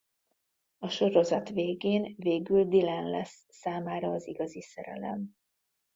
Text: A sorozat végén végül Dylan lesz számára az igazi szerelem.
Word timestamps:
A 0.77 0.89
sorozat 0.89 1.49
végén 1.49 2.13
végül 2.17 2.63
Dylan 2.63 3.09
lesz 3.09 3.45
számára 3.49 4.09
az 4.11 4.27
igazi 4.27 4.61
szerelem. 4.61 5.35